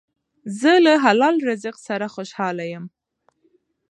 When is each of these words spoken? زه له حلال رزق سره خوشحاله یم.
زه 0.59 0.71
له 0.85 0.93
حلال 1.03 1.35
رزق 1.49 1.75
سره 1.87 2.05
خوشحاله 2.15 2.63
یم. 2.73 2.85